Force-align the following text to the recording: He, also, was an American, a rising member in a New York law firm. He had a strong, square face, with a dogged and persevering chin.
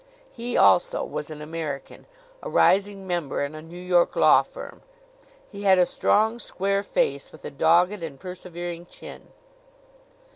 He, 0.31 0.57
also, 0.57 1.05
was 1.05 1.29
an 1.29 1.43
American, 1.43 2.07
a 2.41 2.49
rising 2.49 3.05
member 3.05 3.43
in 3.43 3.53
a 3.53 3.61
New 3.61 3.79
York 3.79 4.15
law 4.15 4.41
firm. 4.41 4.81
He 5.47 5.61
had 5.61 5.77
a 5.77 5.85
strong, 5.85 6.39
square 6.39 6.81
face, 6.81 7.31
with 7.31 7.45
a 7.45 7.51
dogged 7.51 8.01
and 8.01 8.19
persevering 8.19 8.87
chin. 8.87 9.27